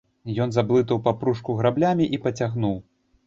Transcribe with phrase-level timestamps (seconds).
[0.45, 2.75] Ён заблытаў папружку граблямі і пацягнуў.